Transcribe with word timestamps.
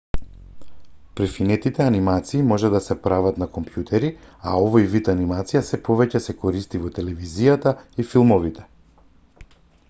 префинетите 1.17 1.83
анимации 1.89 2.41
може 2.47 2.69
да 2.75 2.81
се 2.85 2.97
прават 3.03 3.37
на 3.43 3.47
компјутери 3.57 4.09
а 4.31 4.55
овој 4.63 4.89
вид 4.95 5.11
анимација 5.15 5.63
сѐ 5.69 5.81
повеќе 5.91 6.23
се 6.29 6.37
користи 6.47 6.83
во 6.87 6.93
телевизијата 6.97 7.75
и 8.05 8.09
филмовите 8.15 8.69